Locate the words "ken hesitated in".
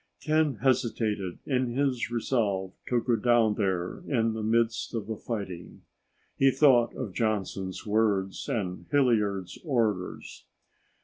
0.19-1.73